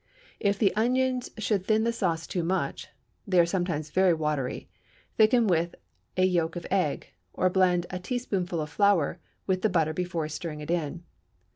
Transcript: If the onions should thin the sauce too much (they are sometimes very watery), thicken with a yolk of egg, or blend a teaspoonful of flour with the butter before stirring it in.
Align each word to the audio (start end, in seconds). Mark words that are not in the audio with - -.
If 0.39 0.57
the 0.57 0.75
onions 0.75 1.29
should 1.37 1.67
thin 1.67 1.83
the 1.83 1.93
sauce 1.93 2.25
too 2.25 2.43
much 2.43 2.87
(they 3.27 3.39
are 3.39 3.45
sometimes 3.45 3.91
very 3.91 4.15
watery), 4.15 4.67
thicken 5.15 5.45
with 5.45 5.75
a 6.17 6.25
yolk 6.25 6.55
of 6.55 6.65
egg, 6.71 7.09
or 7.33 7.51
blend 7.51 7.85
a 7.91 7.99
teaspoonful 7.99 8.61
of 8.61 8.71
flour 8.71 9.19
with 9.45 9.61
the 9.61 9.69
butter 9.69 9.93
before 9.93 10.27
stirring 10.27 10.59
it 10.61 10.71
in. 10.71 11.03